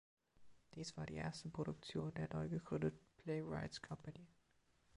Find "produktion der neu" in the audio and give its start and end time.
1.49-2.49